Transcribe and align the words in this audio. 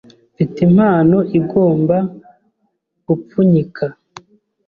Mfite 0.33 0.57
impano 0.67 1.17
igomba 1.39 1.97
gupfunyika. 3.07 3.85